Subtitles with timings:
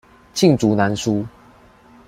[0.33, 1.23] 罄竹難書